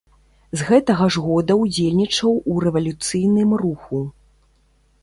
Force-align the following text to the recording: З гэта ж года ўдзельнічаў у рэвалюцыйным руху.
З 0.61 0.69
гэта 0.69 0.95
ж 1.15 1.23
года 1.27 1.57
ўдзельнічаў 1.63 2.33
у 2.55 2.59
рэвалюцыйным 2.65 3.49
руху. 3.65 4.05